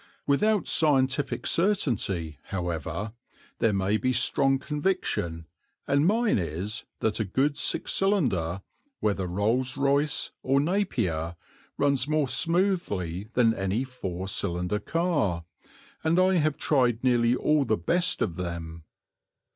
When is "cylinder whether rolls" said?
7.93-9.77